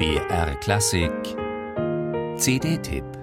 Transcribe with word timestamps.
BR 0.00 0.54
Klassik. 0.62 1.36
CD-Tipp 2.38 3.19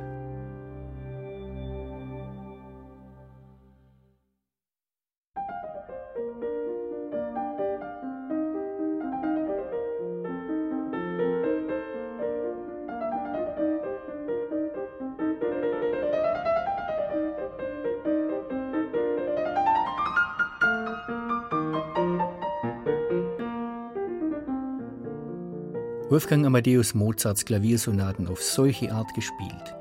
Wolfgang 26.09 26.45
Amadeus 26.45 26.93
Mozarts 26.93 27.43
Klaviersonaten 27.43 28.29
auf 28.29 28.41
solche 28.41 28.93
Art 28.93 29.13
gespielt. 29.13 29.75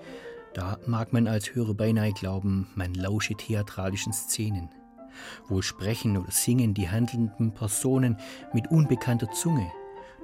Da 0.54 0.76
mag 0.84 1.12
man 1.12 1.28
als 1.28 1.54
Hörer 1.54 1.74
beinahe 1.74 2.12
glauben, 2.12 2.66
man 2.74 2.94
lausche 2.94 3.36
theatralischen 3.36 4.12
Szenen. 4.12 4.68
Wohl 5.46 5.62
sprechen 5.62 6.16
oder 6.16 6.32
singen 6.32 6.74
die 6.74 6.90
handelnden 6.90 7.54
Personen 7.54 8.16
mit 8.52 8.68
unbekannter 8.72 9.30
Zunge, 9.30 9.70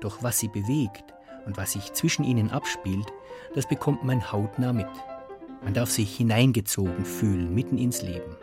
doch 0.01 0.25
was 0.25 0.41
sie 0.41 0.49
bewegt 0.49 1.05
und 1.47 1.57
was 1.57 1.71
sich 1.71 1.93
zwischen 1.93 2.25
ihnen 2.25 2.51
abspielt, 2.51 3.07
das 3.55 3.69
bekommt 3.69 4.03
man 4.03 4.33
hautnah 4.33 4.73
mit. 4.73 4.91
Man 5.63 5.73
darf 5.73 5.93
sich 5.93 6.17
hineingezogen 6.17 7.05
fühlen 7.05 7.55
mitten 7.55 7.79
ins 7.79 8.03
Leben. 8.03 8.37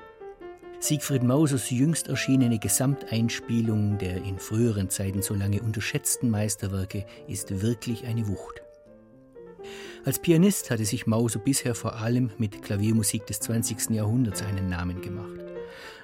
Siegfried 0.82 1.24
Mausers 1.24 1.70
jüngst 1.72 2.08
erschienene 2.08 2.58
Gesamteinspielung 2.58 3.98
der 3.98 4.24
in 4.24 4.40
früheren 4.40 4.90
Zeiten 4.90 5.22
so 5.22 5.34
lange 5.34 5.62
unterschätzten 5.62 6.30
Meisterwerke 6.30 7.06
ist 7.28 7.62
wirklich 7.62 8.06
eine 8.06 8.30
Wucht. 8.30 8.64
Als 10.06 10.20
Pianist 10.20 10.72
hatte 10.72 10.86
sich 10.86 11.06
Mauser 11.06 11.40
bisher 11.40 11.76
vor 11.76 11.95
allem 11.98 12.31
mit 12.38 12.62
Klaviermusik 12.62 13.26
des 13.28 13.42
20. 13.42 13.90
Jahrhunderts 13.90 14.42
einen 14.42 14.70
Namen 14.70 15.02
gemacht. 15.02 15.42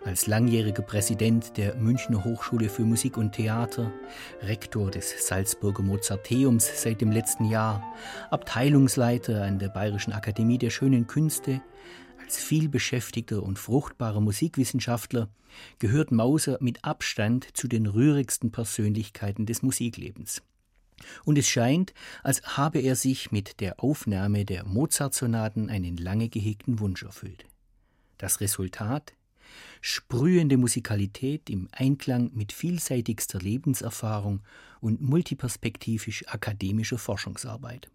Als 0.04 0.28
langjähriger 0.28 0.84
Präsident 0.84 1.56
der 1.56 1.76
Münchner 1.76 2.26
Hochschule 2.26 2.68
für 2.68 2.84
Musik 2.84 3.16
und 3.16 3.32
Theater, 3.32 3.94
Rektor 4.42 4.92
des 4.92 5.26
Salzburger 5.26 5.84
Mozarteums 5.84 6.84
seit 6.84 7.00
dem 7.00 7.14
letzten 7.14 7.46
Jahr, 7.46 7.82
Abteilungsleiter 8.30 9.44
an 9.44 9.58
der 9.58 9.70
Bayerischen 9.70 10.12
Akademie 10.12 10.58
der 10.58 10.70
Schönen 10.70 11.08
Künste, 11.08 11.62
als 12.26 12.38
vielbeschäftigter 12.38 13.44
und 13.44 13.60
fruchtbarer 13.60 14.20
Musikwissenschaftler 14.20 15.30
gehört 15.78 16.12
Mauser 16.12 16.58
mit 16.60 16.84
Abstand 16.84 17.56
zu 17.56 17.68
den 17.68 17.86
rührigsten 17.86 18.52
Persönlichkeiten 18.52 19.46
des 19.46 19.62
Musiklebens. 19.62 20.42
Und 21.24 21.38
es 21.38 21.48
scheint, 21.48 21.94
als 22.24 22.58
habe 22.58 22.80
er 22.80 22.96
sich 22.96 23.32
mit 23.32 23.60
der 23.60 23.80
Aufnahme 23.80 24.44
der 24.44 24.66
Mozart-Sonaten 24.66 25.70
einen 25.70 25.98
lange 25.98 26.30
gehegten 26.30 26.80
Wunsch 26.80 27.04
erfüllt. 27.04 27.46
Das 28.18 28.42
Resultat? 28.42 29.14
Sprühende 29.80 30.58
Musikalität 30.58 31.52
im 31.52 31.68
Einklang 31.74 32.32
mit 32.34 32.54
vielseitigster 32.54 33.38
Lebenserfahrung 33.38 34.42
und 34.82 35.00
multiperspektivisch 35.00 36.28
akademischer 36.28 36.98
Forschungsarbeit. 36.98 37.92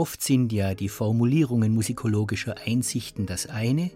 Oft 0.00 0.22
sind 0.22 0.50
ja 0.50 0.74
die 0.74 0.88
Formulierungen 0.88 1.74
musikologischer 1.74 2.54
Einsichten 2.64 3.26
das 3.26 3.46
eine, 3.46 3.90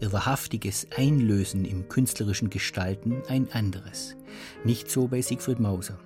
ihr 0.00 0.12
wahrhaftiges 0.12 0.86
Einlösen 0.96 1.64
im 1.64 1.88
künstlerischen 1.88 2.50
Gestalten 2.50 3.20
ein 3.26 3.50
anderes. 3.50 4.16
Nicht 4.64 4.88
so 4.88 5.08
bei 5.08 5.20
Siegfried 5.20 5.58
Mauser. 5.58 5.98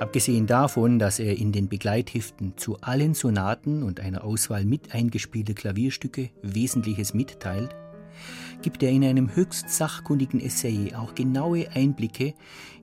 Abgesehen 0.00 0.46
davon, 0.46 0.98
dass 0.98 1.18
er 1.18 1.36
in 1.36 1.52
den 1.52 1.68
Begleitheften 1.68 2.56
zu 2.56 2.80
allen 2.80 3.12
Sonaten 3.12 3.82
und 3.82 4.00
einer 4.00 4.24
Auswahl 4.24 4.64
mit 4.64 4.94
eingespielter 4.94 5.52
Klavierstücke 5.52 6.30
Wesentliches 6.40 7.12
mitteilt, 7.12 7.76
gibt 8.62 8.82
er 8.82 8.88
in 8.88 9.04
einem 9.04 9.36
höchst 9.36 9.68
sachkundigen 9.68 10.40
Essay 10.40 10.94
auch 10.94 11.14
genaue 11.14 11.70
Einblicke 11.72 12.32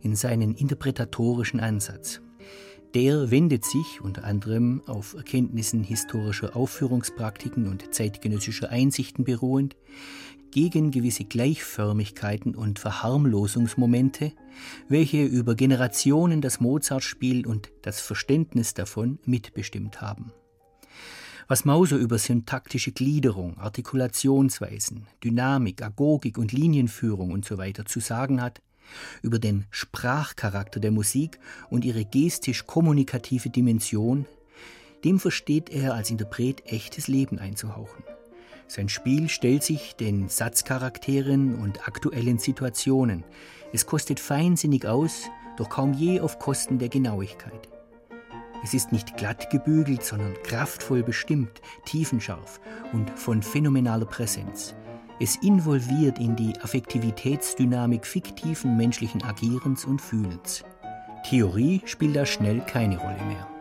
in 0.04 0.16
seinen 0.16 0.54
interpretatorischen 0.54 1.60
Ansatz. 1.60 2.22
Der 2.96 3.30
wendet 3.30 3.66
sich 3.66 4.02
unter 4.02 4.24
anderem 4.24 4.82
auf 4.88 5.14
Erkenntnissen 5.14 5.84
historischer 5.84 6.56
Aufführungspraktiken 6.56 7.68
und 7.68 7.94
zeitgenössischer 7.94 8.70
Einsichten 8.70 9.24
beruhend 9.24 9.76
gegen 10.50 10.90
gewisse 10.90 11.26
Gleichförmigkeiten 11.26 12.56
und 12.56 12.80
Verharmlosungsmomente, 12.80 14.32
welche 14.88 15.24
über 15.24 15.54
Generationen 15.54 16.42
das 16.42 16.60
Mozartspiel 16.60 17.46
und 17.46 17.70
das 17.84 18.00
Verständnis 18.00 18.74
davon 18.74 19.20
mitbestimmt 19.24 20.02
haben. 20.02 20.32
Was 21.48 21.66
Mauser 21.66 21.98
über 21.98 22.18
syntaktische 22.18 22.92
Gliederung, 22.92 23.58
Artikulationsweisen, 23.60 25.06
Dynamik, 25.24 25.84
Agogik 25.84 26.40
und 26.40 26.52
Linienführung 26.52 27.32
usw. 27.32 27.74
So 27.78 27.84
zu 27.84 28.00
sagen 28.00 28.42
hat, 28.42 28.62
über 29.22 29.40
den 29.40 29.66
Sprachcharakter 29.72 30.80
der 30.80 30.92
Musik 30.92 31.40
und 31.70 31.86
ihre 31.86 32.06
gestisch-kommunikative 32.06 33.50
Dimension, 33.50 34.26
dem 35.04 35.20
versteht 35.20 35.70
er 35.70 35.94
als 35.94 36.10
Interpret 36.10 36.64
echtes 36.66 37.08
Leben 37.08 37.40
einzuhauchen. 37.40 38.04
Sein 38.68 38.90
Spiel 38.90 39.30
stellt 39.30 39.64
sich 39.64 39.96
den 39.96 40.30
Satzcharakteren 40.30 41.56
und 41.56 41.88
aktuellen 41.88 42.38
Situationen. 42.38 43.24
Es 43.74 43.86
kostet 43.88 44.20
feinsinnig 44.20 44.86
aus, 44.86 45.24
doch 45.58 45.70
kaum 45.70 45.94
je 45.94 46.20
auf 46.20 46.38
Kosten 46.38 46.78
der 46.78 46.90
Genauigkeit. 46.90 47.68
Es 48.64 48.74
ist 48.74 48.92
nicht 48.92 49.18
glatt 49.18 49.50
gebügelt, 49.50 50.04
sondern 50.04 50.36
kraftvoll 50.44 51.02
bestimmt, 51.02 51.62
tiefenscharf 51.86 52.60
und 52.94 53.10
von 53.10 53.42
phänomenaler 53.42 54.06
Präsenz. 54.06 54.76
Es 55.22 55.36
involviert 55.36 56.18
in 56.18 56.38
die 56.38 56.58
Affektivitätsdynamik 56.62 58.06
fiktiven 58.06 58.78
menschlichen 58.78 59.22
Agierens 59.22 59.84
und 59.84 60.02
Fühlens. 60.02 60.64
Theorie 61.28 61.82
spielt 61.84 62.16
da 62.16 62.26
schnell 62.26 62.62
keine 62.62 62.98
Rolle 62.98 63.22
mehr. 63.28 63.59